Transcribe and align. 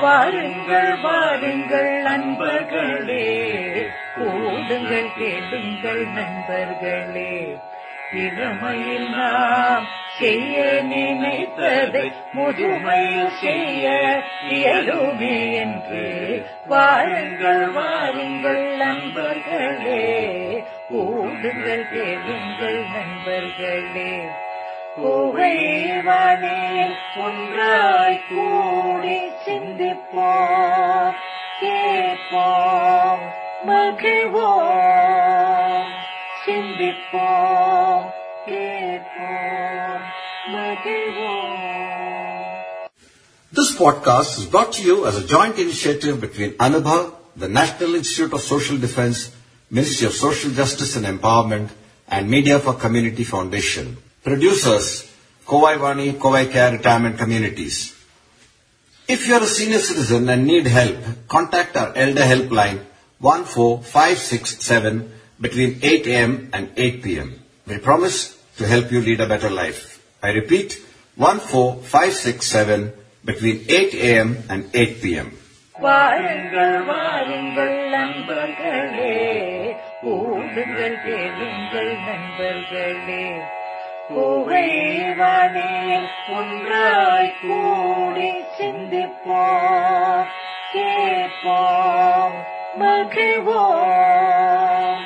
வாருங்கள் 0.00 1.00
வாருங்கள் 1.00 2.02
நண்பர்களே. 2.02 3.52
கூடுங்கள் 4.16 5.06
கேளுங்கள் 5.18 6.06
நண்பர்களே. 6.06 7.56
இளமையில் 8.14 9.10
நாம் 9.10 9.86
செய்ய 10.18 10.82
நினைத்ததை 10.82 12.12
முதுமையில் 12.34 13.30
செய்ய 13.40 14.20
இயலுமே 14.48 15.54
என்று. 15.54 16.46
வாருங்கள் 16.66 17.68
வாருங்கள் 17.68 18.76
நண்பர்களே. 18.76 20.28
கூடுங்கள் 20.90 21.88
கேளுங்கள் 21.92 22.84
நண்பர்களே. 22.94 24.28
கோவை 24.96 25.56
வானே 25.92 26.90
ஒன்றாய் 27.16 28.20
கூ 28.28 28.43
மகிழ்வோம் 34.03 34.69
சிந்திப்போம் 36.45 38.07
கேட்போம் 38.47 40.05
மகிழ்வோம் 40.55 41.37
This 43.53 43.69
podcast 43.81 44.31
is 44.39 44.45
brought 44.53 44.71
to 44.77 44.81
you 44.87 44.95
as 45.09 45.15
a 45.21 45.25
joint 45.33 45.55
initiative 45.63 46.15
between 46.25 46.51
Anubha, 46.65 46.97
the 47.43 47.49
National 47.59 47.91
Institute 47.99 48.33
of 48.37 48.41
Social 48.43 48.77
Defense, 48.85 49.19
Ministry 49.77 50.05
of 50.09 50.13
Social 50.25 50.51
Justice 50.59 50.91
and 50.97 51.07
Empowerment, 51.13 51.69
and 52.15 52.29
Media 52.35 52.57
for 52.65 52.73
Community 52.83 53.25
Foundation. 53.33 53.85
Producers, 54.29 54.87
Kowai 55.47 55.75
Vani, 55.83 56.09
Kowai 56.23 56.45
Care 56.55 56.71
Retirement 56.77 57.17
Communities. 57.23 57.77
If 59.07 59.27
you 59.27 59.33
are 59.39 59.45
a 59.49 59.53
senior 59.57 59.83
citizen 59.89 60.29
and 60.35 60.45
need 60.45 60.67
help, 60.79 60.99
contact 61.35 61.73
our 61.83 61.91
Elder 62.05 62.27
Helpline 62.33 62.79
14567 63.23 65.11
between 65.39 65.79
8 65.81 66.07
a.m. 66.07 66.49
and 66.53 66.69
8 66.77 67.03
p.m. 67.03 67.29
We 67.67 67.77
promise 67.79 68.17
to 68.57 68.65
help 68.65 68.91
you 68.91 69.01
lead 69.01 69.19
a 69.21 69.27
better 69.27 69.49
life. 69.51 69.81
I 70.23 70.29
repeat, 70.31 70.69
14567 71.17 72.91
between 73.25 73.65
8 73.69 73.93
a.m. 73.95 74.29
and 74.49 74.61
8 74.75 75.01
p.m. 75.03 75.29
வாருங்கள் 75.75 76.77
வாருங்கள் 76.87 77.77
நண்பர்களே 77.93 79.13
கூடுங்கள் 80.01 80.97
கேளுங்கள் 81.05 81.93
நண்பர்களே 82.07 83.23
புகைவானே 84.09 85.69
ஒன்றாய் 86.37 87.31
கூடி 87.41 88.29
சிந்திப்போம் 88.57 90.27
கேட்போம் 90.73 92.37
மகிழ்வோம் 92.80 95.00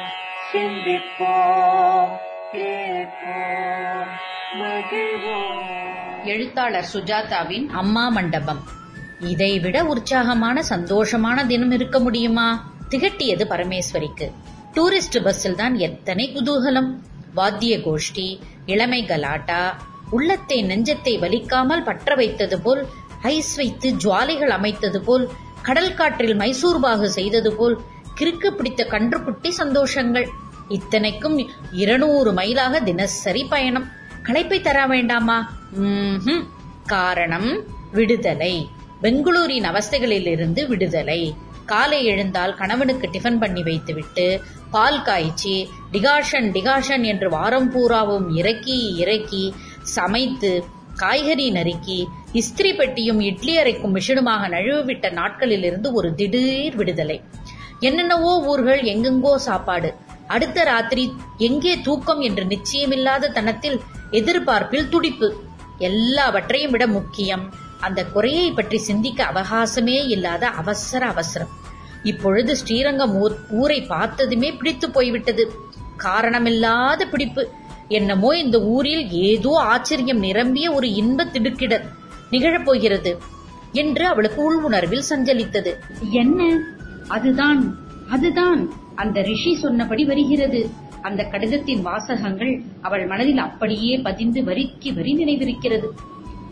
சிந்திப்போம் 0.52 2.10
கேட்போம் 2.52 4.08
மகிழ்வோம் 4.60 6.24
எழுத்தாளர் 6.24 6.86
சுஜாதாவின் 6.92 7.66
அம்மா 7.66 8.08
மண்டபம். 8.08 8.58
இதைவிட 9.20 9.84
உற்சாகமான 9.84 10.62
சந்தோஷமான 10.70 11.46
தினம் 11.46 11.70
இருக்க 11.70 11.98
முடியுமா? 11.98 12.72
திகட்டியது 12.90 13.46
பரமேஸ்வரிக்கு. 13.52 14.32
டூரிஸ்ட் 14.74 15.22
பஸ்ஸில் 15.22 15.54
தான் 15.54 15.74
எத்தனை 15.74 16.34
குதூகலம். 16.34 16.94
வாத்திய 17.34 17.78
கோஷ்டி 17.78 18.40
இளமை 18.66 19.06
கலாட்டா 19.06 19.76
உள்ளத்தை 20.10 20.64
நெஞ்சத்தை 20.64 21.14
வலிக்காமல் 21.18 21.84
பற்ற 21.84 22.14
வைத்தது 22.14 22.60
போல் 22.60 22.86
ஐஸ் 23.22 23.56
வைத்து 23.56 23.90
ஜுவாலைகள் 23.90 24.48
அமைத்தது 24.48 25.00
போல் 25.00 25.28
கடல் 25.68 25.94
காற்றில் 25.94 26.34
மைசூர் 26.34 26.80
பாகு 26.80 27.10
செய்தது 27.10 27.54
போல் 27.54 27.78
கிறுக்கு 28.20 28.46
பிடித்த 28.46 28.86
கன்றுக்குட்டி 28.90 29.52
சந்தோஷங்கள். 29.58 30.28
இத்தனைக்கும் 30.68 31.50
இருநூறு 31.72 32.32
மைலாக 32.32 32.80
தினசரி 32.80 33.44
பயணம். 33.44 33.88
களைப்பை 34.22 34.60
தர 34.60 34.86
வேண்டாமா? 34.86 35.54
ம்ஹும். 35.80 36.46
காரணம் 36.86 37.64
விடுதலை. 37.92 38.68
பெங்களூரின் 39.00 39.64
அவஸ்தைகளில் 39.64 40.26
இருந்து 40.26 40.68
விடுதலை. 40.68 41.34
காலை 41.66 42.04
எழுந்தால் 42.04 42.54
கணவனுக்கு 42.54 43.06
டிஃபன் 43.06 43.38
பண்ணி 43.38 43.62
வைத்துவிட்டு 43.62 44.40
பால் 44.70 45.02
காய்ச்சி 45.02 45.68
டிகாஷன் 45.92 46.50
டிகாஷன் 46.52 47.02
என்று 47.02 47.28
வாரம் 47.28 47.70
பூராவும் 47.70 48.30
இறக்கி 48.30 48.94
இறக்கி 48.94 49.54
சமைத்து 49.82 50.64
காய்கறி 51.02 51.46
நறுக்கி 51.50 51.98
இஸ்திரி 52.32 52.70
பெட்டியும் 52.76 53.20
இட்லி 53.20 53.52
அரைக்கும் 53.58 53.94
மிஷினுமாக 53.96 54.48
நழுவிவிட்ட 54.54 55.06
நாட்களிலிருந்து 55.18 55.88
ஒரு 55.92 56.08
திடீர் 56.14 56.76
விடுதலை. 56.76 57.18
என்னென்னவோ 57.80 58.32
ஊர்கள் 58.50 58.82
எங்கெங்கோ 58.92 59.34
சாப்பாடு. 59.48 59.90
அடுத்த 60.26 60.64
ராத்திரி 60.64 61.04
எங்கே 61.48 61.74
தூக்கம் 61.80 62.20
என்று 62.20 62.44
நிச்சயமில்லாத 62.44 63.32
தனத்தில் 63.32 63.78
எதிர்பார்ப்பில் 64.10 64.88
துடிப்பு. 64.88 65.28
எல்லாவற்றையும் 65.88 66.70
விட 66.70 66.86
முக்கியம் 66.86 67.44
அந்த 67.80 68.00
குறையை 68.14 68.48
பற்றி 68.52 68.78
சிந்திக்க 68.78 69.20
அவகாசமே 69.32 69.98
இல்லாத 70.08 70.44
அவசர 70.62 71.02
அவசரம். 71.06 71.52
இப்பொழுது 72.02 72.52
ஸ்ரீரங்கம் 72.56 73.14
ஊர் 73.22 73.36
ஊரை 73.60 73.80
பார்த்ததுமே 73.94 74.50
பிடித்து 74.52 74.86
போய்விட்டது. 74.90 75.44
காரணமில்லாத 76.04 77.04
பிடிப்பு. 77.14 77.44
என்னமோ 77.88 78.36
இந்த 78.36 78.62
ஊரில் 78.62 79.10
ஏதோ 79.10 79.50
ஆச்சரியம் 79.56 80.18
நிரம்பிய 80.18 80.72
ஒரு 80.72 80.92
இன்ப 80.92 81.24
திடுக்கிடல் 81.24 81.84
நிகழப்போகிறது 82.30 83.16
என்று 83.72 84.06
அவளுக்கு 84.06 84.42
உள் 84.42 84.62
உணர்வில் 84.62 85.02
சஞ்சலித்தது. 85.10 85.74
என்ன? 86.10 86.58
அதுதான் 87.08 87.78
அதுதான் 88.08 88.72
அந்த 88.94 89.22
ரிஷி 89.22 89.56
சொன்னபடி 89.56 90.04
வருகிறது. 90.04 90.70
அந்த 91.02 91.24
கடிதத்தின் 91.24 91.82
வாசகங்கள் 91.82 92.62
அவள் 92.80 93.06
மனதில் 93.06 93.38
அப்படியே 93.38 93.98
பதிந்து 93.98 94.44
வரிக்கு 94.44 94.94
வரி 94.94 95.24
நினைவிருக்கிறது. 95.24 95.86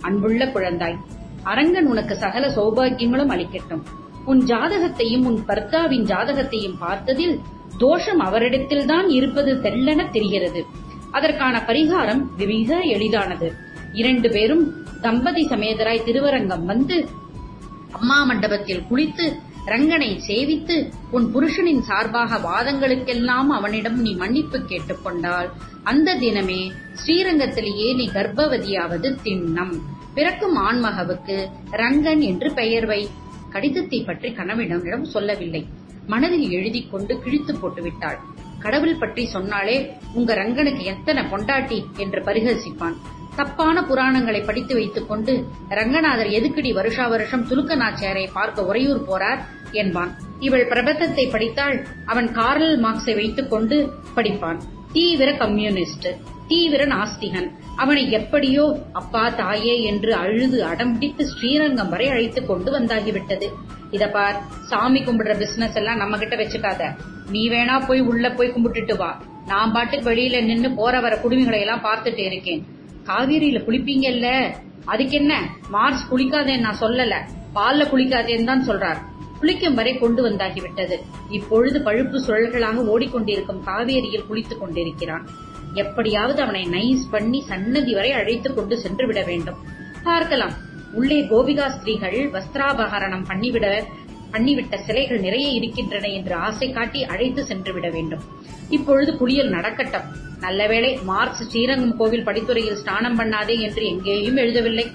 அன்புள்ள 0.01 0.45
குழந்தாய் 0.45 0.99
அரங்கன் 1.43 1.87
உனக்கு 1.87 2.17
சகல 2.17 2.49
சௌபாகியங்களும் 2.49 3.31
அளிக்கட்டும். 3.31 3.83
உன் 4.25 4.45
ஜாதகத்தையும் 4.45 5.25
உன் 5.25 5.45
பர்த்தாவின் 5.49 6.05
ஜாதகத்தையும் 6.05 6.77
பார்த்ததில் 6.81 7.39
தோஷம் 7.79 8.21
அவரிடத்தில்தான் 8.21 9.09
இருப்பது 9.09 9.55
தெல்லென 9.55 10.11
தெரிகிறது. 10.11 10.85
அதற்கான 11.17 11.57
பரிகாரம் 11.69 12.23
மிக 12.53 12.79
எளிதானது. 12.95 13.49
இரண்டு 14.01 14.29
பேரும் 14.31 14.65
தம்பதி 15.01 15.43
சமேதராய் 15.49 16.07
திருவரங்கம் 16.07 16.65
வந்து 16.65 16.97
அம்மா 17.99 18.19
மண்டபத்தில் 18.25 18.87
குளித்து 18.91 19.27
ரங்கனை 19.73 20.09
சேவித்து 20.27 20.75
உன் 21.11 21.27
புருஷனின் 21.35 21.83
சார்பாக 21.89 22.39
வாதங்களுக்கெல்லாம் 22.47 23.51
அவனிடம் 23.59 23.99
நீ 24.01 24.13
மன்னிப்பு 24.15 24.59
கேட்டுக்கொண்டால் 24.71 25.49
அந்த 25.91 26.15
தினமே 26.23 26.61
ஸ்ரீரங்கத்திலேயே 27.01 27.89
நீ 28.01 28.07
கர்ப்பவதியாவது 28.15 29.09
திண்ணம். 29.27 29.75
பிறக்கும் 30.15 30.57
ஆண்மகவுக்கு 30.67 31.39
ரங்கன் 31.83 32.23
என்று 32.31 32.51
பெயர் 32.53 32.87
வை. 32.87 33.01
கடிதத்தை 33.55 34.01
பற்றி 34.03 34.31
கணவனிடம் 34.33 35.11
சொல்லவில்லை. 35.15 35.63
மனதில் 36.07 36.49
எழுதி 36.51 36.81
கொண்டு 36.91 37.15
கிழித்து 37.23 37.55
போட்டுவிட்டாள். 37.55 38.19
கடவுள் 38.59 38.95
பற்றி 38.95 39.27
சொன்னாலே 39.27 39.93
உங்க 40.13 40.35
ரங்கனுக்கு 40.35 40.83
எத்தனை 40.85 41.23
பொண்டாட்டி 41.23 41.85
என்று 41.97 42.23
பரிகசிப்பான் 42.23 42.97
தப்பான 43.37 43.81
புராணங்களை 43.81 44.45
படித்து 44.45 44.75
வைத்துக் 44.75 45.09
கொண்டு 45.09 45.49
ரங்கநாதர் 45.69 46.27
எதுக்கடி 46.27 46.73
வருஷா 46.73 47.07
வருஷம் 47.07 47.47
துலுக்க 47.49 47.77
நாச்சியாரை 47.77 48.29
பார்க்க 48.33 48.65
உறையூர் 48.65 49.03
போறார் 49.09 49.39
என்பான். 49.73 50.13
இவள் 50.41 50.69
பிரபந்தத்தை 50.69 51.31
படித்தால் 51.31 51.87
அவன் 52.07 52.33
கார்ல் 52.33 52.83
மார்க்ஸை 52.83 53.15
வைத்துக் 53.15 53.51
கொண்டு 53.51 53.93
படிப்பான். 54.17 54.61
தீவிர 54.93 55.33
கம்யூனிஸ்ட் 55.33 56.09
தீவிர 56.49 56.87
நாஸ்திகன். 56.87 57.51
அவனை 57.77 58.11
எப்படியோ 58.11 58.79
அப்பா 58.93 59.29
தாயே 59.29 59.83
என்று 59.83 60.15
அழுது 60.15 60.65
அடம்பிடித்து 60.65 61.23
ஸ்ரீரங்கம் 61.23 61.89
வரை 61.89 62.09
அழைத்துக் 62.09 62.49
கொண்டு 62.49 62.81
வந்தாகிவிட்டது. 62.81 63.49
இத 63.91 64.09
பார் 64.09 64.43
சாமி 64.67 65.01
கும்பிடுற 65.01 65.37
பிசினஸ் 65.39 65.75
எல்லாம் 65.75 65.97
நம்ம 65.97 66.19
கிட்ட 66.19 66.37
வச்சுக்காத. 66.37 66.97
நீ 67.31 67.49
வேணா 67.49 67.87
போய் 67.87 68.01
உள்ள 68.01 68.33
போய் 68.33 68.53
கும்பிட்டுட்டு 68.53 68.97
வா. 68.97 69.23
நான் 69.47 69.73
பாட்டுக்கு 69.73 70.11
வெளியில 70.11 70.45
நின்னு 70.45 70.71
போற 70.71 71.01
வர 71.01 71.17
குடுமிகளை 71.17 71.61
எல்லாம் 71.61 71.85
பார்த்துட்டு 71.85 72.19
இருக்கேன். 72.19 72.67
காவேரியில 73.07 73.65
குளிப்பீங்கல்ல? 73.65 74.55
அதுக்கு 74.85 75.17
என்ன? 75.17 75.57
மார்ச் 75.69 76.07
குளிக்காதேன்னு 76.11 76.61
நான் 76.61 76.79
சொல்லல. 76.81 77.15
பால்ல 77.55 77.85
குளிக்காதேன்னு 77.85 78.45
தான் 78.45 78.69
சொல்றார். 78.69 78.97
குளிக்கும் 79.39 79.75
வரை 79.75 79.99
கொண்டு 79.99 80.31
வந்தாகிவிட்டது 80.31 80.97
இப்பொழுது 81.31 81.83
பழுப்பு 81.83 82.19
சுழல்களாக 82.19 82.85
ஓடிக்கொண்டிருக்கும் 82.85 83.63
காவேரியில் 83.67 84.27
குளித்துக் 84.27 84.61
கொண்டிருக்கிறான். 84.61 85.29
எப்படியாவது 85.75 86.43
அவனை 86.43 86.65
நைஸ் 86.65 87.11
பண்ணி 87.11 87.41
சன்னதி 87.41 87.95
வரை 87.95 88.13
அழைத்துக் 88.13 88.57
கொண்டு 88.57 88.79
சென்று 88.79 89.07
விட 89.07 89.23
வேண்டும். 89.23 89.57
பார்க்கலாம். 90.03 90.53
உள்ளே 90.99 91.19
கோபிகா 91.31 91.67
ஸ்திரீகள் 91.77 92.19
வஸ்திராபகரணம் 92.35 93.25
பண்ணிவிட 93.31 93.69
பண்ணிவிட்ட 94.35 94.75
சிலைகள் 94.87 95.25
நிறைய 95.25 95.47
இருக்கின்றன 95.59 96.07
என்று 96.19 96.35
ஆசை 96.47 96.69
காட்டி 96.77 97.01
அழைத்து 97.13 97.43
சென்று 97.51 97.73
விட 97.75 97.87
வேண்டும். 97.97 98.23
இப்பொழுது 98.77 99.11
குளியல் 99.21 99.53
நடக்கட்டும். 99.57 100.07
நல்லவேளை 100.45 100.91
மார்க்ஸ் 101.11 101.43
ஸ்ரீரங்கம் 101.49 101.97
கோவில் 102.01 102.25
படித்துறையில் 102.29 102.81
ஸ்நானம் 102.83 103.19
பண்ணாதே 103.21 103.57
என்று 103.67 103.83
எங்கேயும் 103.93 104.41
எழுதவில்லை. 104.43 104.87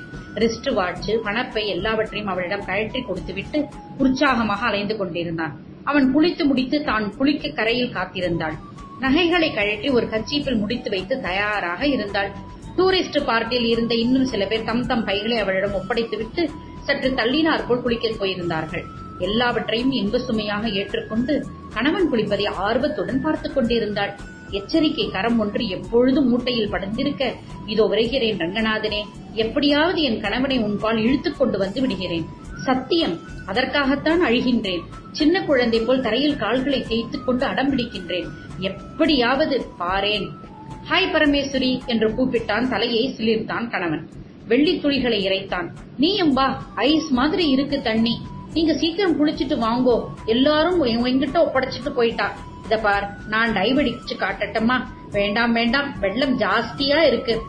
ரிஸ்ட் 0.44 0.69
வாட்ச் 0.77 1.09
பணப்பை 1.25 1.63
எல்லாவற்றையும் 1.75 2.30
அவளிடம் 2.33 2.65
கழற்றி 2.69 3.01
கொடுத்துவிட்டு 3.07 3.59
உற்சாகமாக 4.03 4.62
அலைந்து 4.69 4.98
கொண்டிருந்தான். 5.00 5.56
அவன் 5.89 6.07
குளித்து 6.15 6.44
முடித்து 6.50 6.80
தான் 6.89 7.06
குளிக்க 7.19 7.53
கரையில் 7.59 7.95
காத்திருந்தாள். 7.95 8.57
நகைகளை 9.06 9.50
கழற்றி 9.53 9.89
ஒரு 9.98 10.07
கச்சீப்பில் 10.13 10.62
முடித்து 10.63 10.89
வைத்து 10.95 11.15
தயாராக 11.27 11.81
இருந்தாள். 11.95 12.31
டூரிஸ்ட் 12.77 13.23
பார்ட்டியில் 13.25 13.65
இருந்த 13.65 13.95
இன்னும் 13.95 14.25
சில 14.25 14.45
பேர் 14.45 14.63
தம் 14.63 14.85
தம் 14.85 15.06
பைகளை 15.06 15.38
அவளிடம் 15.38 15.73
ஒப்படைத்துவிட்டு 15.73 16.50
சற்று 16.83 17.09
தள்ளினார் 17.09 17.68
போல் 17.68 17.83
குளிக்கப் 17.83 18.15
போயிருந்தார்கள். 18.19 18.83
எல்லாவற்றையும் 19.19 19.91
இன்ப 19.91 20.19
சுமையாக 20.19 20.69
ஏற்றுக்கொண்டு 20.69 21.45
கணவன் 21.73 22.12
குளிப்பதை 22.12 22.47
ஆர்வத்துடன் 22.47 23.21
பார்த்துக் 23.21 23.56
கொண்டிருந்தாள். 23.56 24.18
எச்சரிக்கை 24.50 25.09
கரம் 25.12 25.39
ஒன்று 25.39 25.68
எப்பொழுதும் 25.68 26.29
மூட்டையில் 26.29 26.69
படுந்திருக்க 26.69 27.33
இதோ 27.65 27.85
விரைகிறேன் 27.85 28.38
ரங்கநாதனே 28.38 29.03
எப்படியாவது 29.33 30.01
என் 30.01 30.21
கணவனை 30.21 30.59
உன்பால் 30.59 30.97
இழுத்துக் 30.97 31.38
கொண்டு 31.38 31.57
வந்து 31.57 31.81
விடுகிறேன். 31.81 32.25
சத்தியம் 32.65 33.19
அதற்காகத்தான் 33.45 34.25
அழுகின்றேன். 34.25 34.81
சின்ன 35.12 35.41
குழந்தை 35.41 35.79
போல் 35.79 36.01
தரையில் 36.01 36.38
கால்களை 36.38 36.83
தேய்த்துக் 36.83 37.25
கொண்டு 37.25 37.45
அடம் 37.45 37.77
பிடிக்கின்றேன். 37.77 38.27
எப்படியாவது 38.57 39.65
பாரேன். 39.79 40.29
ஹாய் 40.89 41.13
பரமேஸ்வரி 41.13 41.86
என்று 41.86 42.10
கூப்பிட்டான் 42.10 42.69
தலையை 42.69 43.16
சிலிர்த்தான் 43.18 43.69
கணவன். 43.69 44.10
வெள்ளி 44.48 44.80
துளிகளை 44.80 45.28
இறைத்தான். 45.28 45.69
நீயும் 45.98 46.33
வா 46.33 46.66
ஐஸ் 46.75 47.10
மாதிரி 47.10 47.50
இருக்கு 47.50 47.81
தண்ணி. 47.81 48.22
நீங்க 48.54 48.74
சீக்கிரம் 48.74 49.25
குளிச்சிட்டு 49.25 49.57
வாங்கோ. 49.62 50.04
எல்லாரும் 50.25 50.86
எங்கிட்ட 50.86 51.48
ஒப்படைச்சிட்டு 51.48 51.89
போயிட்டா. 51.89 52.33
இத 52.66 52.78
பார் 52.78 53.18
நான் 53.28 53.54
டைவ் 53.54 53.80
அடிச்சு 53.81 54.16
காட்டட்டமா 54.19 54.83
வேண்டாம் 55.12 55.51
வேண்டாம் 55.51 56.00
வெள்ளம் 56.00 56.39
ஜாஸ்தியா 56.39 57.07
இருக்கு. 57.07 57.42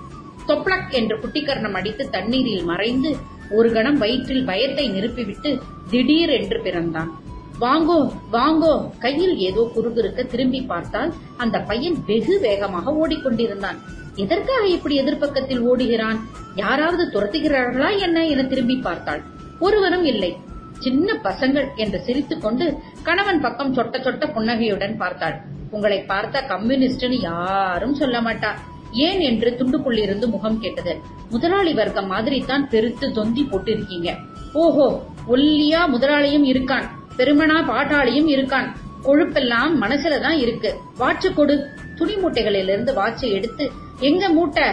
தொப்ளக் 0.49 0.91
என்று 0.91 1.19
குட்டிக்கரணம் 1.19 1.73
அடித்து 1.73 2.11
தண்ணீரில் 2.11 2.65
மறைந்து 2.65 3.17
ஒரு 3.51 3.73
கணம் 3.73 3.99
வயிற்றில் 3.99 4.45
பயத்தை 4.45 4.91
நிரப்பிவிட்டு 4.91 5.61
திடீர் 5.91 6.29
என்று 6.29 6.61
பிறந்தான். 6.61 7.22
வாங்கோ 7.65 7.99
வாங்கோ. 8.37 8.75
கையில் 9.05 9.35
ஏதோ 9.49 9.63
குறுகுறுக்க 9.75 10.21
திரும்பி 10.33 10.61
பார்த்தால் 10.73 11.11
அந்த 11.43 11.57
பையன் 11.71 11.99
வெகு 12.09 12.35
வேகமாக 12.47 12.95
ஓடிக்கொண்டிருந்தான். 13.03 13.79
எதற்காக 14.23 14.65
இப்படி 14.77 14.95
எதிர்ப்பக்கத்தில் 15.03 15.63
ஓடுகிறான்? 15.71 16.19
யாராவது 16.63 17.05
துரத்துகிறார்களா 17.15 17.91
என்ன 18.07 18.25
என 18.33 18.43
திரும்பி 18.53 18.77
பார்த்தாள். 18.87 19.23
ஒருவரும் 19.67 20.07
இல்லை. 20.13 20.33
சின்ன 20.79 21.15
பசங்கள் 21.27 21.67
என்று 21.77 21.99
சிரித்துக்கொண்டு 22.07 22.67
கணவன் 23.09 23.41
பக்கம் 23.41 23.75
சொட்ட 23.77 23.97
சொட்ட 24.07 24.27
புன்னகையுடன் 24.37 24.97
பார்த்தாள். 25.03 25.37
உங்களை 25.71 25.99
பார்த்தா 26.13 26.41
கம்யூனிஸ்ட்னு 26.53 27.19
யாரும் 27.31 27.99
சொல்ல 28.01 28.17
மாட்டா. 28.21 28.51
ஏன் 29.07 29.21
என்று 29.21 29.51
துண்டுக்குள்ளிருந்து 29.59 30.27
முகம் 30.35 30.59
கேட்டது. 30.65 30.95
முதலாளி 31.31 31.73
வர்க்கம் 31.75 32.11
மாதிரி 32.15 32.39
தான் 32.51 32.65
பெருத்து 32.73 33.07
தொந்தி 33.19 33.45
போட்டிருக்கீங்க. 33.53 34.11
ஓஹோ 34.63 34.89
ஒல்லியா 35.35 35.83
முதலாளியும் 35.95 36.49
இருக்கான். 36.53 36.89
பெருமனா 37.17 37.57
பாட்டாளியும் 37.71 38.29
இருக்கான். 38.29 38.69
கொழுப்பெல்லாம் 39.05 39.71
மனசுலதான் 39.81 40.39
இருக்கு. 40.39 40.79
வாட்சு 40.99 41.35
கொடு. 41.35 41.69
துணி 41.97 42.15
மூட்டைகளிலிருந்து 42.15 42.93
வாட்சை 42.95 43.33
எடுத்து 43.33 43.71
எங்க 44.01 44.29
மூட்டை? 44.29 44.65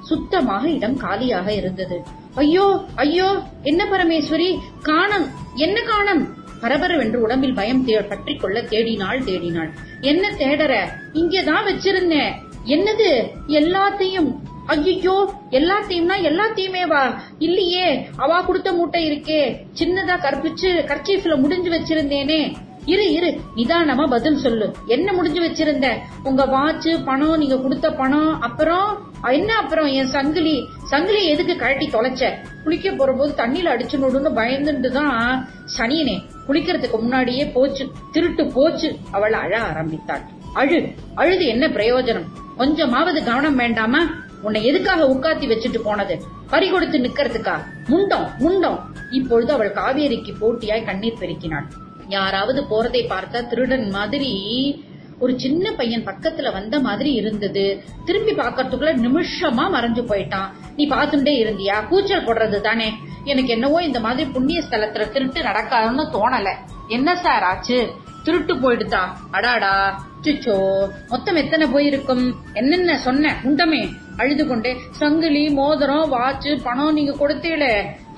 சுத்தமாக 0.00 0.70
இடம் 0.70 0.96
காலியாக 0.96 1.52
இருந்தது. 1.52 2.02
ஐயோ 2.34 2.84
ஐயோ 2.94 3.42
என்ன 3.62 3.84
பரமேஸ்வரி? 3.84 4.58
காணம். 4.82 5.26
என்ன 5.54 5.80
காணம்? 5.80 6.38
பரபரவென்று 6.60 7.14
உடம்பில் 7.14 7.54
பயம் 7.54 7.84
பற்றி 8.08 8.36
கொள்ள 8.36 8.62
தேடினாள் 8.62 9.18
தேடினாள். 9.20 9.70
என்ன 10.00 10.30
தேடற? 10.30 10.74
இங்கதான் 11.12 11.66
வச்சிருந்தேன். 11.66 12.32
என்னது? 12.64 13.30
எல்லாத்தையும் 13.48 14.36
ஐயோ 14.70 15.14
எல்லாத்தையும்னா 15.50 16.16
எல்லாத்தையுமே 16.28 16.82
வா. 16.86 17.02
இல்லையே 17.38 17.86
அவா 18.16 18.40
கொடுத்த 18.40 18.72
மூட்டை 18.72 19.00
இருக்கே. 19.10 19.42
சின்னதா 19.78 20.16
கற்பிச்சு 20.24 20.70
கர்ச்சீஃப்ல 20.90 21.36
முடிஞ்சு 21.36 21.70
வச்சிருந்தேனே. 21.70 22.40
இரு 22.84 23.12
இரு 23.12 23.30
நிதானமா 23.56 24.04
பதில் 24.08 24.36
சொல்லு. 24.36 24.66
என்ன 24.86 25.12
முடிஞ்சு 25.12 25.40
வச்சிருந்த? 25.46 25.86
உங்க 26.24 26.44
வாட்ச் 26.44 26.88
பணம் 27.04 27.38
நீங்க 27.38 27.56
கொடுத்த 27.58 27.90
பணம் 27.90 28.40
அப்புறம்? 28.40 28.88
என்ன 29.30 29.56
அப்புறம் 29.56 29.86
என் 29.86 30.06
சங்கிலி? 30.06 30.54
சங்கிலி 30.84 31.26
எதுக்கு 31.26 31.56
கழட்டி 31.56 31.86
தொலைச்ச? 31.86 32.22
குளிக்க 32.64 32.90
போறபோது 32.90 33.32
தண்ணியில 33.36 33.72
அடிச்சு 33.74 33.98
நடுன்னு 34.04 34.32
பயந்துட்டு 34.40 34.90
தான் 34.90 35.48
சனியனே 35.78 36.16
குளிக்கிறதுக்கு 36.48 36.98
முன்னாடியே 37.00 37.46
போச்சு. 37.46 37.86
திருட்டு 38.12 38.46
போச்சு. 38.46 38.90
அவள் 39.12 39.32
அழ 39.32 39.52
ஆரம்பித்தாள். 39.60 40.24
அழு 40.54 40.80
அழுது 41.14 41.46
என்ன 41.46 41.66
பிரயோஜனம்? 41.68 42.28
கொஞ்சமாவது 42.56 43.24
கவனம் 43.24 43.56
வேண்டாமா? 43.56 44.02
உன்னை 44.42 44.66
எதுக்காக 44.66 45.04
உட்காத்தி 45.04 45.48
வச்சுட்டு 45.52 45.78
போனது? 45.78 46.22
பறி 46.50 46.70
கொடுத்து 46.70 46.98
நிக்கிறதுக்கா 46.98 47.54
முண்டம் 47.86 48.30
முண்டம். 48.38 48.78
இப்பொழுது 49.10 49.52
அவள் 49.52 49.72
காவேரிக்கு 49.72 50.34
போட்டியாய் 50.40 50.84
கண்ணீர் 50.84 51.20
பெருக்கினாள். 51.20 51.66
யாராவது 52.08 52.62
போறதை 52.62 53.02
பார்த்தா 53.08 53.46
திருடன் 53.46 53.90
மாதிரி 53.90 54.30
ஒரு 55.18 55.38
சின்ன 55.38 55.72
பையன் 55.72 56.06
பக்கத்துல 56.06 56.52
வந்த 56.52 56.80
மாதிரி 56.80 57.12
இருந்தது. 57.12 57.82
திரும்பி 58.04 58.32
பாக்கிறதுக்குள்ள 58.32 58.92
நிமிஷமா 59.06 59.64
மறைஞ்சு 59.74 60.02
போயிட்டான். 60.10 60.50
நீ 60.76 60.88
பாத்துட்டே 60.88 61.34
இருந்தியா? 61.44 61.86
கூச்சல் 61.86 62.24
போடுறது 62.24 62.60
தானே. 62.60 62.92
எனக்கு 63.24 63.50
என்னவோ 63.50 63.82
இந்த 63.82 64.00
மாதிரி 64.00 64.30
புண்ணிய 64.30 64.62
ஸ்தலத்துல 64.70 65.10
திருட்டு 65.10 65.40
நடக்காதுன்னு 65.40 66.04
தோணல. 66.12 66.48
என்ன 66.88 67.16
சார் 67.16 67.42
ஆச்சு? 67.42 67.90
திருட்டு 68.24 68.54
போயிடுதா? 68.54 69.02
அடாடா. 69.30 70.04
சுச்சோ 70.22 70.88
மொத்தம் 71.08 71.34
எத்தனை 71.34 71.66
போயிருக்கும்? 71.66 72.34
என்னென்ன 72.52 72.98
சொன்ன? 72.98 73.36
உண்டமே. 73.44 73.90
அழுது 74.20 74.46
கொண்டே 74.46 74.72
சங்கிலி 75.00 75.44
மோதிரம் 75.58 76.08
வாட்சு 76.14 76.52
பணம் 76.62 76.96
நீங்க 76.98 77.12
கொடுத்தீல 77.12 77.64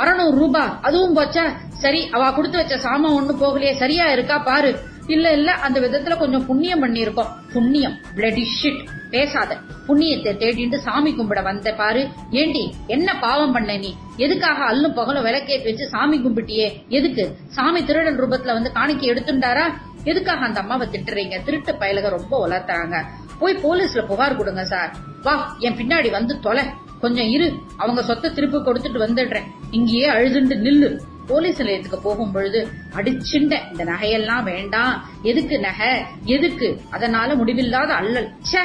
அறநூறு 0.02 0.36
ரூபாய் 0.36 0.72
அதுவும் 0.82 1.16
போச்சா? 1.16 1.44
சரி 1.82 2.00
அவ 2.12 2.30
கொடுத்து 2.32 2.58
வச்ச 2.58 2.76
சாமான் 2.78 3.18
ஒண்ணு 3.18 3.34
போகலையே 3.42 3.72
சரியா 3.74 4.06
இருக்கா 4.10 4.38
பாரு. 4.38 4.70
இல்ல 5.06 5.32
இல்ல 5.32 5.50
அந்த 5.66 5.78
விதத்துல 5.80 6.16
கொஞ்சம் 6.16 6.46
புண்ணியம் 6.46 6.82
பண்ணிருக்கோம் 6.84 7.30
புண்ணியம்? 7.52 7.94
பிளடி 8.16 8.44
ஷிட் 8.58 8.82
பேசாத. 9.10 9.52
புண்ணியத்தை 9.86 10.32
தேடிட்டு 10.42 10.76
சாமி 10.78 11.10
கும்பிட 11.12 11.42
வந்த 11.42 11.72
பாரு. 11.72 12.02
ஏண்டி 12.32 12.62
என்ன 12.86 13.18
பாவம் 13.20 13.52
பண்ண 13.52 13.76
நீ? 13.76 13.90
எதுக்காக 14.16 14.58
அல்லும் 14.64 14.94
பகலும் 14.94 15.26
விளக்கேற்றி 15.28 15.68
வச்சு 15.70 15.88
சாமி 15.88 16.18
கும்பிட்டியே? 16.18 16.68
எதுக்கு? 16.88 17.24
சாமி 17.48 17.84
திருடன் 17.84 18.20
ரூபத்துல 18.20 18.52
வந்து 18.52 18.72
காணிக்கை 18.72 19.08
எடுத்துட்டாரா 19.12 19.66
எதுக்காக 20.04 20.44
அந்த 20.44 20.60
அம்மாவை 20.60 20.88
திட்டுறீங்க? 20.88 21.36
திருட்டு 21.44 21.72
பயலுக 21.80 22.08
ரொம்ப 22.08 22.34
வளர்த்தாங்க 22.38 22.94
போய் 23.42 23.58
போலீஸ்ல 23.58 24.06
புகார் 24.06 24.36
கொடுங்க 24.36 24.64
சார். 24.64 24.96
வா 25.22 25.56
என் 25.58 25.74
பின்னாடி 25.74 26.10
வந்து 26.10 26.40
தொலை. 26.40 26.64
கொஞ்சம் 27.00 27.26
இரு 27.26 27.54
அவங்க 27.76 28.02
சொத்தை 28.02 28.32
திருப்பி 28.32 28.58
கொடுத்துட்டு 28.58 29.02
வந்துடுறேன். 29.02 29.46
இங்கேயே 29.70 30.08
அழுதுண்டு 30.08 30.56
நில்லு. 30.66 30.98
போலீஸ் 31.26 31.58
நிலையத்துக்கு 31.58 32.00
போகும் 32.00 32.32
பொழுது 32.32 32.68
அடிச்சுண்ட 32.94 33.58
இந்த 33.70 33.84
நகையெல்லாம் 33.84 34.42
வேண்டாம். 34.42 35.08
எதுக்கு 35.22 35.60
நகை? 35.60 36.02
எதுக்கு? 36.24 36.80
அதனால 36.90 37.34
முடிவில்லாத 37.34 37.94
அல்லல். 37.94 38.32
ச்சே! 38.52 38.58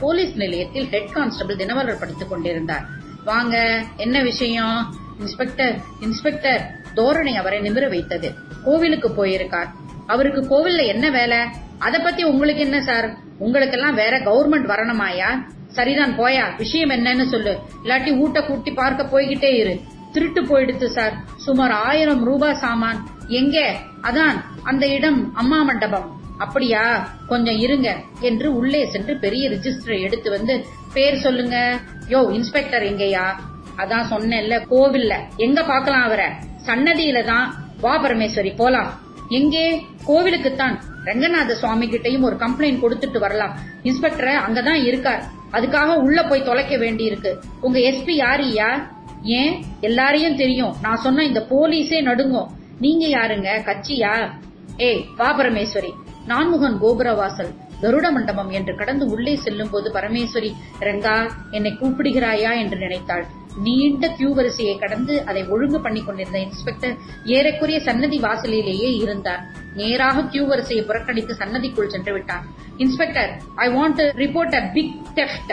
போலீஸ் 0.00 0.36
நிலையத்தில் 0.36 0.88
ஹெட் 0.88 1.12
கான்ஸ்டபிள் 1.12 1.56
தினவரர் 1.56 1.98
படித்துக் 1.98 2.28
கொண்டிருந்தார். 2.28 2.84
வாங்க 3.24 3.84
என்ன 3.96 4.22
விஷயம்? 4.22 4.94
இன்ஸ்பெக்டர் 5.18 5.80
இன்ஸ்பெக்டர் 6.00 6.70
தோரணை 6.94 7.34
அவரை 7.34 7.60
நிமிர 7.60 7.88
வைத்தது. 7.88 8.34
கோவிலுக்கு 8.64 9.26
போயிருக்கார். 9.26 9.68
அவருக்கு 10.06 10.40
கோவில்ல 10.40 10.86
என்ன 10.86 11.10
வேலை? 11.10 11.38
அத 11.78 12.00
பத்தி 12.00 12.22
உங்களுக்கு 12.22 12.62
என்ன 12.62 12.82
சார்? 12.82 13.16
உங்களுக்கெல்லாம் 13.38 13.94
வேற 13.94 14.18
கவர்மெண்ட் 14.18 14.66
வரணுமாயா 14.66 15.28
சரிதான் 15.66 16.18
போயா. 16.18 16.56
விஷயம் 16.56 16.90
என்னன்னு 16.90 17.24
சொல்லு. 17.24 17.58
இல்லாட்டி 17.84 18.16
ஊட்ட 18.16 18.42
கூட்டி 18.42 18.70
பார்க்க 18.70 19.02
போய்கிட்டே 19.02 19.52
இரு. 19.54 19.80
திருட்டு 20.12 20.42
போயிடுத்து 20.42 20.84
சார். 20.84 21.12
சுமார் 21.36 21.70
ஆயிரம் 21.70 22.24
ரூபாய் 22.24 22.54
சாமான். 22.54 23.08
எங்கே? 23.28 23.72
அதான் 24.02 24.44
அந்த 24.62 24.86
இடம் 24.86 25.34
அம்மா 25.34 25.62
மண்டபம். 25.62 26.22
அப்படியா? 26.38 27.08
கொஞ்சம் 27.28 27.56
இருங்க 27.56 27.96
என்று 28.20 28.56
உள்ளே 28.56 28.86
சென்று 28.86 29.16
பெரிய 29.16 29.50
ரிஜிஸ்டரை 29.50 30.00
எடுத்து 30.00 30.30
வந்து 30.30 30.64
பேர் 30.92 31.16
சொல்லுங்க. 31.16 31.80
யோ 32.08 32.30
இன்ஸ்பெக்டர் 32.30 32.82
எங்கயா? 32.82 33.34
அதான் 33.76 34.10
சொன்னேன்ல 34.10 34.66
கோவில்ல. 34.70 35.14
எங்க 35.36 35.62
பாக்கலாம் 35.62 36.04
அவரை? 36.04 36.26
சன்னதியில 36.66 37.24
தான். 37.24 37.54
வா 37.80 38.04
பரமேஸ்வரி 38.04 38.54
போலாம். 38.56 39.03
எங்கே? 39.28 39.86
கோவிலுக்குத்தான். 40.06 40.80
ரங்கநாத 41.04 41.52
சுவாமி 41.52 41.86
கிட்டையும் 41.86 42.20
ஒரு 42.20 42.36
கம்ப்ளைண்ட் 42.36 42.82
கொடுத்துட்டு 42.82 43.18
வரலாம். 43.18 43.56
இன்ஸ்பெக்டர் 43.82 44.28
அங்கதான் 44.28 44.84
இருக்கார். 44.84 45.24
அதுக்காக 45.52 45.96
உள்ள 45.96 46.24
போய் 46.24 46.42
தொலைக்க 46.42 46.76
வேண்டி 46.76 47.04
இருக்கு 47.04 47.40
உங்க 47.60 47.78
எஸ்பி 47.78 48.10
யாரியா 48.10 48.92
ஏன்? 49.22 49.64
எல்லாரையும் 49.80 50.36
தெரியும். 50.36 50.74
நான் 50.82 50.96
சொன்ன 50.96 51.24
இந்த 51.24 51.46
போலீஸே 51.50 52.02
நடுங்கும். 52.02 52.50
நீங்க 52.78 53.06
யாருங்க? 53.06 53.64
கட்சியா? 53.64 54.30
ஏய் 54.76 55.04
வா 55.16 55.38
பரமேஸ்வரி 55.38 55.92
நான்முகன் 56.26 56.82
கோபுரவாசல். 56.82 57.54
கருட 57.82 58.12
மண்டபம் 58.12 58.50
என்று 58.50 58.74
கடந்து 58.74 59.06
உள்ளே 59.06 59.36
செல்லும் 59.36 59.70
போது 59.70 59.92
பரமேஸ்வரி 59.92 60.52
ரங்கா 60.80 61.30
என்னை 61.50 61.70
கூப்பிடுகிறாயா? 61.70 62.56
என்று 62.58 62.76
நினைத்தாள். 62.78 63.26
நீண்ட 63.66 64.08
கியூ 64.08 64.34
வரிசையை 64.34 64.78
கடந்து 64.78 65.24
அதை 65.24 65.44
ஒழுங்கு 65.44 65.80
பண்ணி 65.80 66.00
கொண்டிருந்த 66.02 66.38
இன்ஸ்பெக்டர் 66.38 66.94
ஏறக்குறைய 67.24 67.80
சன்னதி 67.80 68.18
வாசலிலேயே 68.18 68.90
இருந்தார். 68.96 69.42
நேராக 69.74 70.22
கியூ 70.22 70.46
வரிசையை 70.46 70.84
புறக்கணித்து 70.84 71.34
சன்னதிக்குள் 71.38 71.86
சென்று 71.86 72.12
விட்டார். 72.12 72.44
Inspector 72.76 73.30
I 73.54 73.68
want 73.68 73.94
to 73.94 74.06
report 74.24 74.54
a 74.54 74.62
big 74.76 74.94
theft 75.14 75.52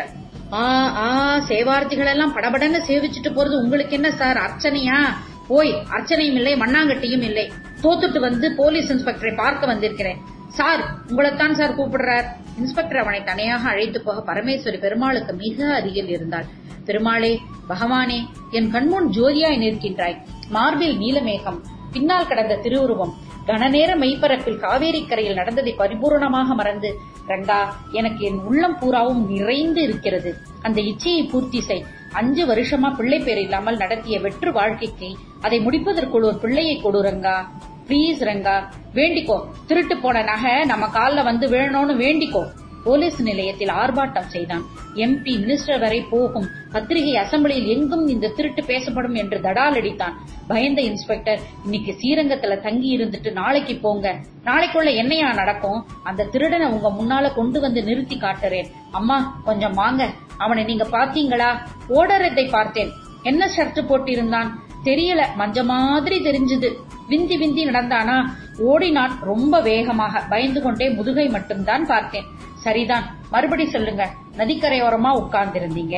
ஆ 0.53 0.63
ஆ 0.97 1.39
சேவார்த்திகள் 1.47 2.11
எல்லாம் 2.13 2.35
படபடன்னு 2.35 2.79
சேவிச்சுட்டு 2.87 3.29
போறது 3.35 3.55
உங்களுக்கு 3.63 3.95
என்ன 3.95 4.11
சார் 4.11 4.37
அர்ச்சனையா? 4.37 4.99
போய் 5.47 5.71
அர்ச்சனையும் 5.71 6.37
இல்லை 6.39 6.55
மண்ணாங்கட்டியும் 6.55 7.25
இல்லை. 7.29 7.51
தோத்துட்டு 7.83 8.19
வந்து 8.19 8.53
போலீஸ் 8.55 8.91
இன்ஸ்பெக்டரை 8.91 9.35
பார்க்க 9.35 9.65
வந்திருக்கிறேன். 9.65 10.17
சார் 10.47 10.81
உங்களைத்தான் 11.09 11.51
சார் 11.51 11.77
கூப்பிடுறார். 11.77 12.27
இன்ஸ்பெக்டர் 12.57 12.97
அவனை 12.97 13.23
தனியாக 13.23 13.69
அழைத்து 13.69 14.01
போக 14.01 14.33
பரமேஸ்வரி 14.33 14.79
பெருமாளுக்கு 14.79 15.33
மிக 15.33 15.73
அருகில் 15.73 16.09
இருந்தாள் 16.09 16.45
பெருமாளே 16.85 17.41
பகவானே 17.69 18.25
என் 18.51 18.71
கண்முன் 18.71 19.09
ஜோதியாய் 19.09 19.59
நிற்கின்றாய். 19.59 20.17
மார்பில் 20.49 20.99
நீலமேகம் 20.99 21.59
பின்னால் 21.91 22.27
கடந்த 22.27 22.55
திருவுருவம். 22.55 23.13
கனநேர 23.45 23.95
மெய்ப்பரப்பில் 23.95 24.59
காவேரி 24.59 25.05
கரையில் 25.05 25.33
நடந்ததை 25.33 25.75
பரிபூரணமாக 25.77 26.45
மறந்து 26.45 26.97
ரங்கா 27.27 27.59
எனக்கு 27.91 28.25
என் 28.25 28.39
உள்ளம் 28.39 28.79
பூராவும் 28.79 29.31
நிறைந்து 29.31 29.81
இருக்கிறது. 29.81 30.35
அந்த 30.61 30.81
இச்சையை 30.81 31.29
பூர்த்தி 31.29 31.61
செய். 31.61 31.85
அஞ்சு 32.11 32.45
வருஷமா 32.45 32.95
பிள்ளை 32.95 33.19
பேர் 33.19 33.37
இல்லாமல் 33.37 33.77
நடத்திய 33.77 34.19
வெற்று 34.19 34.51
வாழ்க்கைக்கு 34.51 35.17
அதை 35.41 35.59
முடிப்பதற்குள் 35.59 36.23
ஒரு 36.23 36.37
பிள்ளையை 36.37 36.81
கொடு 36.81 37.03
ரங்கா. 37.03 37.47
ப்ளீஸ் 37.87 38.19
ரங்கா. 38.19 38.63
வேண்டிக்கோ. 38.93 39.43
திருட்டு 39.67 39.97
போன 39.97 40.23
நகை 40.23 40.65
நம்ம 40.65 40.87
கால்ல 40.87 41.23
வந்து 41.23 41.49
விழணும்னு 41.49 41.95
வேண்டிக்கோ. 41.95 42.45
போலீஸ் 42.83 43.21
நிலையத்தில் 43.21 43.67
ஆர்ப்பாட்டம் 43.67 44.27
செய்தான். 44.27 44.63
எம்பி 44.95 45.35
மினிஸ்டர் 45.35 45.79
வரை 45.79 46.01
போகும். 46.01 46.47
பத்திரிகை 46.71 47.23
அசம்பிளியில் 47.23 47.67
எங்கும் 47.67 48.07
இந்த 48.07 48.27
திருட்டு 48.27 48.65
பேசப்படும் 48.65 49.13
என்று 49.13 49.39
தடால் 49.39 49.73
அடித்தான். 49.73 50.13
பயந்த 50.47 50.81
இன்ஸ்பெக்டர் 50.81 51.39
இன்னைக்கு 51.63 51.95
ஸ்ரீரங்கத்துல 52.01 52.61
தங்கி 52.61 52.97
இருந்துட்டு 52.97 53.31
நாளைக்கு 53.31 53.75
போங்க. 53.75 54.19
நாளைக்குள்ள 54.45 54.95
என்னையா 54.95 55.33
நடக்கும்? 55.33 55.85
அந்த 56.03 56.23
திருடனை 56.23 56.67
உங்க 56.67 56.89
முன்னால 56.89 57.33
கொண்டு 57.33 57.59
வந்து 57.59 57.83
நிறுத்தி 57.83 58.17
காட்டுறேன். 58.17 58.65
அம்மா 58.91 59.41
கொஞ்சம் 59.45 59.73
வாங்க. 59.73 60.09
அவனை 60.37 60.63
நீங்க 60.63 60.83
பாத்தீங்களா 60.83 61.57
ஓடறதை 61.89 62.49
பார்த்தேன். 62.49 62.91
என்ன 63.23 63.49
ஷர்ட் 63.57 63.89
போட்டிருந்தான்? 63.89 64.47
தெரியல. 64.83 65.25
மஞ்ச 65.37 65.63
மாதிரி 65.63 66.19
தெரிஞ்சது. 66.19 66.73
விந்தி 67.07 67.37
விந்தி 67.37 67.65
நடந்தானா? 67.65 68.25
ஓடினான். 68.57 69.17
ரொம்ப 69.21 69.61
வேகமாக. 69.61 70.19
பயந்து 70.19 70.61
கொண்டே 70.61 70.89
முதுகை 70.89 71.27
மட்டும்தான் 71.27 71.85
பார்த்தேன். 71.85 72.25
சரிதான். 72.61 73.05
மறுபடி 73.31 73.65
சொல்லுங்க. 73.65 74.03
நதிக்கரையோரமா 74.37 75.11
உட்கார்ந்திருந்தீங்க. 75.23 75.97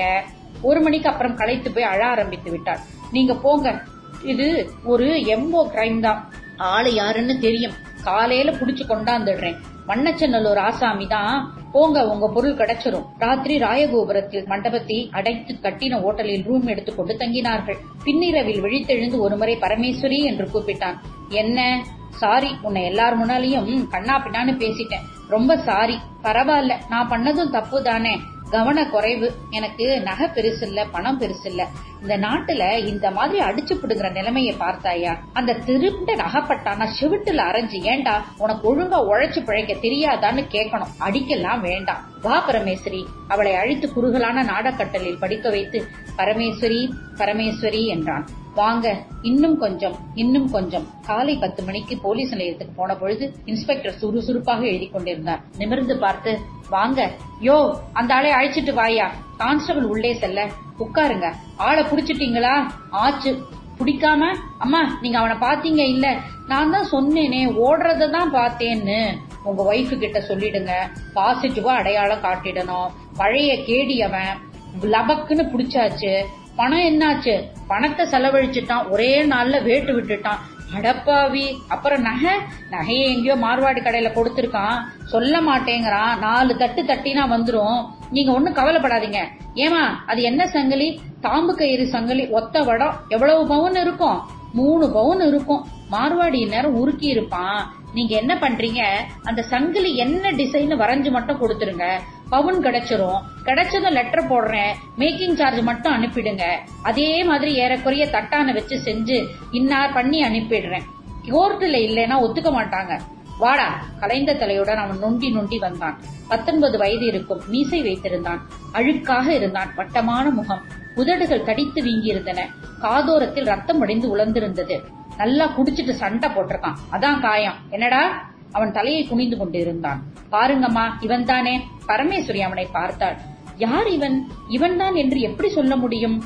ஒரு 0.62 0.80
மணிக்கு 0.82 1.10
அப்புறம் 1.10 1.36
களைத்து 1.36 1.72
போய் 1.72 1.84
அழ 1.84 2.06
ஆரம்பித்து 2.06 2.52
விட்டார். 2.52 2.82
நீங்க 3.12 3.34
போங்க. 3.36 3.82
இது 4.24 4.48
ஒரு 4.84 5.08
எம்போ 5.26 5.62
கிரைம் 5.76 6.00
தான். 6.00 6.20
ஆளு 6.58 6.94
யாருன்னு 6.94 7.40
தெரியும். 7.40 7.74
காலையில 8.04 8.52
புடிச்சு 8.52 8.84
கொண்டாந்துடுறேன். 8.88 9.58
வண்ணச்சநல்லூர் 9.88 10.58
ஆசாமி 10.58 11.08
தான். 11.08 11.54
போங்க 11.72 12.08
உங்க 12.08 12.28
பொருள் 12.28 12.56
கிடைச்சிரும். 12.56 13.08
ராத்திரி 13.20 13.56
ராயகோபுரத்தில் 13.58 14.46
மண்டபத்தை 14.46 15.10
அடைத்து 15.12 15.54
கட்டின 15.62 16.00
ஓட்டலில் 16.00 16.46
ரூம் 16.46 16.68
எடுத்துக்கொண்டு 16.68 17.16
தங்கினார்கள். 17.20 17.80
பின்னிரவில் 18.04 18.62
விழித்தெழுந்து 18.62 19.18
ஒருமுறை 19.18 19.56
பரமேஸ்வரி 19.56 20.20
என்று 20.24 20.46
கூப்பிட்டான். 20.54 21.00
என்ன? 21.30 21.84
சாரி 22.10 22.56
உன்னை 22.62 22.84
எல்லார் 22.84 23.20
முன்னாலையும் 23.20 23.90
கண்ணா 23.90 24.16
பின்னான்னு 24.26 24.54
பேசிட்டேன். 24.56 25.06
ரொம்ப 25.34 25.58
சாரி 25.68 25.98
பரவாயில்ல 26.24 26.74
நான் 26.90 27.10
பண்ணதும் 27.10 27.56
தப்பு 27.58 27.78
தானே 27.84 28.14
கவன 28.54 28.80
குறைவு. 28.90 29.28
எனக்கு 29.50 29.86
நகை 30.02 30.26
பெருசு 30.34 30.66
இல்ல 30.68 30.80
பணம் 30.86 31.20
பெருசு 31.22 31.48
இல்ல. 31.52 31.62
இந்த 32.02 32.16
நாட்டுல 32.18 32.64
இந்த 32.88 33.12
மாதிரி 33.12 33.38
அடிச்சு 33.46 33.74
பிடுங்குற 33.76 34.08
நிலைமைய 34.18 34.52
பார்த்தாயா? 34.58 35.14
அந்த 35.34 35.56
திருண்ட 35.68 36.16
நகைப்பட்டானா 36.16 36.86
செவிட்டுல 37.00 37.46
அரைஞ்சு 37.50 37.80
ஏண்டா 37.92 38.16
உனக்கு 38.38 38.64
ஒழுங்கா 38.72 39.00
உழைச்சு 39.12 39.42
பிழைக்க 39.46 39.74
தெரியாதான்னு 39.86 40.44
கேட்கணும் 40.56 40.94
அடிக்கலாம் 41.00 41.64
வேண்டாம். 41.70 42.04
வா 42.22 42.36
பரமேஸ்வரி. 42.48 43.02
அவளை 43.28 43.54
அழித்து 43.56 43.88
குறுகலான 43.94 44.44
நாடக்கட்டலில் 44.44 45.20
படிக்க 45.20 45.50
வைத்து 45.50 45.80
பரமேஸ்வரி 46.18 46.94
பரமேஸ்வரி 47.18 47.86
என்றான். 47.86 48.26
வாங்க 48.56 49.04
இன்னும் 49.22 49.58
கொஞ்சம் 49.58 49.96
இன்னும் 50.16 50.52
கொஞ்சம். 50.52 50.88
காலை 51.06 51.36
பத்து 51.36 51.64
மணிக்கு 51.64 51.98
போலீஸ் 51.98 52.32
நிலையத்துக்கு 52.32 52.74
போன 52.76 52.96
பொழுது 52.96 53.34
இன்ஸ்பெக்டர் 53.46 53.94
சுறுசுறுப்பாக 53.94 54.66
எழுதி 54.66 54.88
கொண்டிருந்தார். 54.88 55.42
நிமிர்ந்து 55.58 55.98
பார்த்து 55.98 56.40
வாங்க 56.70 57.12
யோ 57.42 57.80
அந்த 57.94 58.14
ஆளை 58.14 58.32
அழைச்சிட்டு 58.32 58.74
வாயா. 58.74 59.12
கான்ஸ்டபிள் 59.38 59.84
உள்ளே 59.84 60.14
செல்ல. 60.14 60.50
உட்காருங்க. 60.80 61.34
ஆளை 61.56 61.84
புடிச்சிட்டீங்களா? 61.84 62.70
ஆச்சு. 62.90 63.44
பிடிக்காம? 63.80 64.36
அம்மா 64.58 64.98
நீங்க 65.02 65.18
அவனை 65.20 65.36
பாத்தீங்க 65.36 65.84
இல்ல? 65.88 66.18
நான் 66.48 66.72
தான் 66.72 66.92
சொன்னேனே 66.92 67.46
ஓடுறத 67.46 68.10
தான் 68.10 68.34
பார்த்தேன்னு. 68.34 69.18
உங்க 69.44 69.74
ஒய்ஃபு 69.74 69.98
கிட்ட 69.98 70.20
சொல்லிடுங்க. 70.20 70.72
பாசிட்டிவா 71.16 71.74
அடையாளம் 71.82 72.22
காட்டிடணும். 72.22 72.90
பழைய 73.18 73.54
கேடி 73.54 73.98
அவன். 74.00 74.52
லபக்குன்னு 74.82 75.50
புடிச்சாச்சு 75.58 76.24
பணம் 76.56 76.80
என்னாச்சு? 76.80 77.44
பணத்தை 77.68 78.06
செலவழிச்சுட்டான் 78.06 78.90
ஒரே 78.90 79.24
நாள்ல 79.24 79.64
வேட்டு 79.64 80.02
விட்டுட்டான். 80.02 80.38
அடப்பாவி. 80.78 81.58
அப்புறம் 81.68 82.02
நகை? 82.02 82.32
நகையை 82.72 83.04
எங்கேயோ 83.04 83.36
மார்வாடி 83.36 83.82
கடையில 83.82 84.10
கொடுத்துருக்கான். 84.10 84.82
சொல்ல 85.06 85.42
மாட்டேங்கிறான். 85.42 86.18
நாலு 86.18 86.58
தட்டு 86.58 86.84
தட்டினா 86.84 87.22
வந்துரும். 87.30 87.86
நீங்க 88.12 88.32
ஒண்ணும் 88.32 88.56
கவலைப்படாதீங்க. 88.56 89.18
ஏமா 89.56 89.96
அது 90.08 90.22
என்ன 90.22 90.48
சங்கிலி? 90.48 91.02
தாம்பு 91.22 91.46
கயிறு 91.46 91.88
சங்கிலி. 91.88 92.28
ஒத்த 92.28 92.62
வடம். 92.62 93.00
எவ்வளவு 93.08 93.48
பவுன் 93.48 93.76
இருக்கும்? 93.76 94.22
மூணு 94.54 94.92
பவுன் 94.92 95.28
இருக்கும். 95.28 95.66
மார்வாடி 95.92 96.48
நேரம் 96.48 96.76
உருக்கி 96.76 97.06
இருப்பான். 97.06 97.74
நீங்க 97.94 98.16
என்ன 98.16 98.36
பண்றீங்க? 98.36 98.82
அந்த 99.24 99.42
சங்கிலி 99.42 99.96
என்ன 99.96 100.32
டிசைன் 100.32 100.76
வரைஞ்சு 100.76 101.12
மட்டும் 101.12 101.42
கொடுத்துருங்க. 101.42 102.00
பவுன் 102.34 102.64
கிடைச்சிரும். 102.64 103.22
கிடைச்சதும் 103.46 103.92
லெட்டர் 103.92 104.28
போடுறேன். 104.28 104.72
மேக்கிங் 104.98 105.34
சார்ஜ் 105.34 105.60
மட்டும் 105.60 105.94
அனுப்பிடுங்க. 105.94 106.44
அதே 106.84 107.24
மாதிரி 107.24 107.54
ஏறக்குறைய 107.54 108.06
தட்டான 108.06 108.54
வச்சு 108.54 108.82
செஞ்சு 108.86 109.28
இன்னார் 109.52 109.94
பண்ணி 109.94 110.24
அனுப்பிடுறேன். 110.24 110.82
கோர்ட்டுல 111.26 111.78
இல்லைன்னா 111.82 112.16
ஒத்துக்க 112.22 112.52
மாட்டாங்க. 112.52 113.00
வாடா 113.40 113.84
கலைந்த 114.00 114.34
தலையுடன் 114.34 114.76
அவன் 114.76 115.00
நொண்டி 115.00 115.32
நொண்டி 115.32 115.58
வந்தான். 115.58 116.00
பத்தொன்பது 116.28 116.78
வயது 116.78 117.06
இருக்கும். 117.06 117.42
மீசை 117.48 117.84
வைத்திருந்தான். 117.84 118.40
அழுக்காக 118.74 119.28
இருந்தான். 119.28 119.74
வட்டமான 119.76 120.30
முகம். 120.30 120.62
உதடுகள் 120.96 121.44
தடித்து 121.44 121.84
வீங்கியிருந்தன. 121.84 122.40
காதோரத்தில் 122.82 123.46
ரத்தம் 123.46 123.82
அடைந்து 123.82 124.18
உலர்ந்திருந்தது. 124.18 124.80
நல்லா 125.18 125.54
குடிச்சிட்டு 125.58 125.92
சண்டை 125.92 126.30
போட்டிருக்கான். 126.30 126.76
அதான் 126.92 127.20
காயம். 127.20 127.56
என்னடா? 127.70 128.32
அவன் 128.54 128.72
தலையை 128.72 129.08
குனிந்து 129.08 129.38
கொண்டிருந்தான். 129.38 130.00
பாருங்கம்மா 130.32 130.86
இவன் 131.02 131.24
தானே 131.24 131.54
பரமேஸ்வரி 131.86 132.42
அவனை 132.42 132.66
பார்த்தாள். 132.66 133.18
யார் 133.58 133.88
இவன்? 133.88 134.16
இவன் 134.50 134.78
தான் 134.78 134.96
என்று 134.96 135.20
எப்படி 135.22 135.50
சொல்ல 135.50 135.76
முடியும்? 135.76 136.18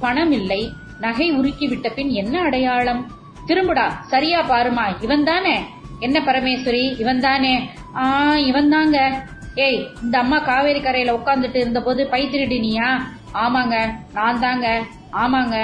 பணம் 0.00 0.32
இல்லை 0.32 0.62
நகை 1.00 1.30
உருக்கி 1.30 1.66
விட்ட 1.68 1.88
பின் 1.88 2.10
என்ன 2.12 2.34
அடையாளம்? 2.42 3.02
திரும்புடா 3.46 3.86
சரியா 4.10 4.40
பாருமா 4.42 4.84
இவன் 5.00 5.24
தானே 5.24 5.54
என்ன 6.00 6.20
பரமேஸ்வரி 6.20 6.84
இவன் 6.98 7.20
தானே 7.20 7.54
ஆ 7.96 8.04
இவன் 8.40 8.68
தாங்க 8.68 8.98
ஏய் 9.56 9.80
இந்த 10.02 10.18
அம்மா 10.18 10.38
காவேரி 10.38 10.80
கரையில 10.80 11.16
உட்காந்துட்டு 11.16 11.56
இருந்த 11.56 11.80
போது 11.80 12.08
பை 12.08 12.22
திருடினியா 12.28 12.88
ஆமாங்க 13.32 13.76
நான் 14.12 14.40
தாங்க 14.40 14.66
ஆமாங்க. 15.12 15.56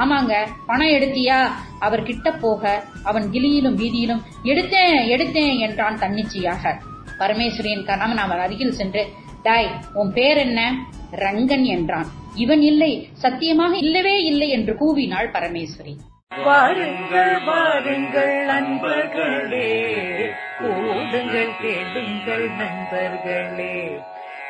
ஆமாங்க 0.00 0.34
பணம் 0.66 0.94
எடுத்தியா? 0.96 1.38
அவர் 1.78 2.02
கிட்ட 2.02 2.32
போக 2.32 2.82
அவன் 3.04 3.30
கிளியிலும் 3.30 3.76
வீதியிலும் 3.76 4.22
எடுத்தேன் 4.44 4.96
எடுத்தேன் 5.14 5.58
என்றான் 5.58 5.98
தன்னிச்சையாக. 5.98 6.74
பரமேஸ்வரியின் 7.18 7.84
கணவன் 7.84 8.16
அவர் 8.16 8.38
அருகில் 8.38 8.72
சென்று 8.72 9.02
டாய் 9.42 9.70
உன் 9.92 10.12
பேர் 10.12 10.36
என்ன? 10.36 10.60
ரங்கன் 11.16 11.64
என்றான். 11.64 12.08
இவன் 12.34 12.62
இல்லை 12.62 13.08
சத்தியமாக 13.12 13.76
இல்லவே 13.76 14.22
இல்லை 14.22 14.48
என்று 14.48 14.74
கூவினாள் 14.74 15.28
பரமேஸ்வரி. 15.32 15.94
வாருங்கள் 16.44 17.44
வாருங்கள் 17.44 18.44
நண்பர்களே 18.46 19.68
கூடுங்கள் 20.58 21.52
கேளுங்கள் 21.60 22.46
நண்பர்களே. 22.60 23.76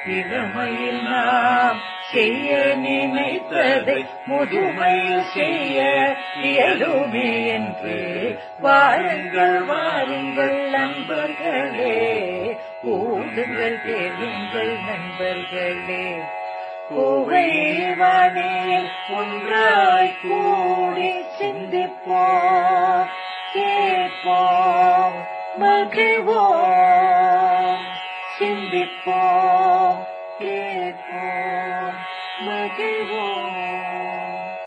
இளமையில் 0.07 1.03
நாம் 1.03 1.79
செய்ய 2.13 2.73
நினைத்ததை 2.77 4.07
முதுமையில் 4.27 5.25
செய்ய 5.35 6.17
இயலுமே 6.43 7.47
என்று 7.47 8.39
வாருங்கள் 8.61 9.63
வாருங்கள் 9.63 10.71
நண்பர்களே. 10.71 12.59
கூடுங்கள் 12.85 13.83
கேளுங்கள் 13.83 14.77
நண்பர்களே. 14.89 16.19
கோவைவானே 16.91 18.89
ஒன்றாய் 19.11 20.17
கூடி 20.23 21.25
சிந்திப்போம் 21.41 23.07
கேட்போம் 23.53 25.27
மகிழ்வோம். 25.61 27.52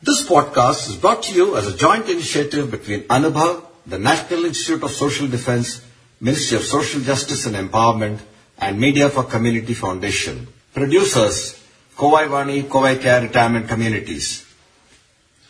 this 0.01 0.25
podcast 0.27 0.89
is 0.89 0.95
brought 0.95 1.23
to 1.23 1.33
you 1.33 1.57
as 1.57 1.67
a 1.67 1.75
joint 1.75 2.07
initiative 2.07 2.71
between 2.71 3.01
Anubha, 3.03 3.65
the 3.85 3.99
National 3.99 4.45
Institute 4.45 4.83
of 4.83 4.91
Social 4.91 5.27
Defense, 5.27 5.81
Ministry 6.21 6.57
of 6.57 6.63
Social 6.63 7.01
Justice 7.01 7.45
and 7.47 7.55
Empowerment, 7.55 8.19
and 8.57 8.79
Media 8.79 9.09
for 9.09 9.23
Community 9.23 9.73
Foundation. 9.73 10.47
Producers, 10.73 11.61
Kowai 11.97 12.27
Vani, 12.27 12.63
Kowai 12.63 13.01
Care 13.01 13.23
Retirement 13.23 13.67
Communities. 13.67 14.45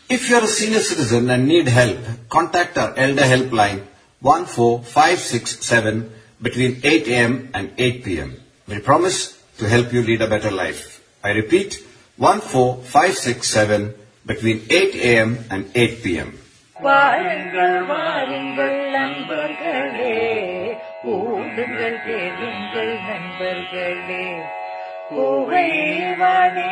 If 0.08 0.28
you 0.28 0.36
are 0.36 0.42
a 0.44 0.48
senior 0.48 0.80
citizen 0.80 1.30
and 1.30 1.46
need 1.46 1.68
help, 1.68 1.98
contact 2.28 2.76
our 2.78 2.92
Elder 2.96 3.22
Helpline 3.22 3.84
14567 4.20 6.15
between 6.41 6.79
8 6.83 7.07
a.m. 7.09 7.49
and 7.53 7.71
8 7.77 8.03
p.m. 8.05 8.31
We 8.67 8.79
promise 8.81 9.19
to 9.59 9.67
help 9.67 9.91
you 9.93 10.01
lead 10.01 10.21
a 10.21 10.27
better 10.27 10.51
life. 10.53 11.01
I 11.23 11.31
repeat, 11.31 11.73
14567 12.19 13.93
between 14.25 14.61
8 14.69 14.95
a.m. 15.05 15.37
and 15.49 15.65
8 15.75 16.03
p.m. 16.05 16.31
வாருங்கள் 16.75 17.75
வாருங்கள் 17.89 18.77
நண்பர்களே 18.93 20.13
ஓடுங்கள் 21.13 21.97
கேளுங்கள் 22.05 22.93
நண்பர்களே 23.09 24.25
கோவைவானே 25.11 26.71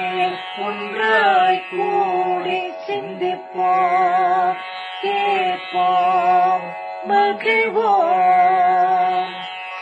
ஒன்றாய் 0.67 1.61
கூடி 1.71 2.57
சிந்திப்போம் 2.87 4.57
கேட்போம் 5.03 6.65
மகிழ்வோம் 7.11 9.32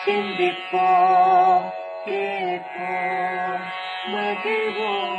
சிந்திப்போம் 0.07 1.71
கேட்போம் 2.05 3.65
மகிழ்வோம். 4.13 5.12